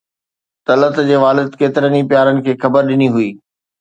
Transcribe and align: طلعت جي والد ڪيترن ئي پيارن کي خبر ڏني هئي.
طلعت 0.67 0.95
جي 1.09 1.17
والد 1.23 1.49
ڪيترن 1.59 1.93
ئي 1.97 2.01
پيارن 2.11 2.35
کي 2.45 2.51
خبر 2.61 2.81
ڏني 2.89 3.07
هئي. 3.15 3.29